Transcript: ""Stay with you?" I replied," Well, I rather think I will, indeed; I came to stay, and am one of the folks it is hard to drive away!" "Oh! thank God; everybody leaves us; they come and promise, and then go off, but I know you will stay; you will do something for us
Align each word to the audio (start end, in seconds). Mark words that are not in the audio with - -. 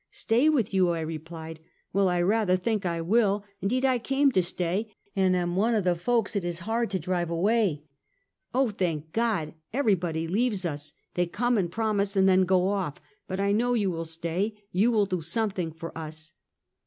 ""Stay 0.25 0.49
with 0.49 0.73
you?" 0.73 0.89
I 0.89 1.01
replied," 1.01 1.59
Well, 1.93 2.09
I 2.09 2.23
rather 2.23 2.57
think 2.57 2.87
I 2.87 3.01
will, 3.01 3.45
indeed; 3.61 3.85
I 3.85 3.99
came 3.99 4.31
to 4.31 4.41
stay, 4.41 4.95
and 5.15 5.35
am 5.35 5.55
one 5.55 5.75
of 5.75 5.83
the 5.83 5.93
folks 5.93 6.35
it 6.35 6.43
is 6.43 6.61
hard 6.65 6.89
to 6.89 6.99
drive 6.99 7.29
away!" 7.29 7.83
"Oh! 8.55 8.71
thank 8.71 9.13
God; 9.13 9.53
everybody 9.71 10.27
leaves 10.27 10.65
us; 10.65 10.95
they 11.13 11.27
come 11.27 11.55
and 11.55 11.71
promise, 11.71 12.15
and 12.15 12.27
then 12.27 12.45
go 12.45 12.69
off, 12.69 12.99
but 13.27 13.39
I 13.39 13.51
know 13.51 13.75
you 13.75 13.91
will 13.91 14.05
stay; 14.05 14.63
you 14.71 14.91
will 14.91 15.05
do 15.05 15.21
something 15.21 15.71
for 15.71 15.95
us 15.95 16.33